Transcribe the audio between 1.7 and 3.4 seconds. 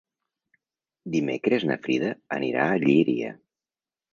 na Frida anirà a Llíria.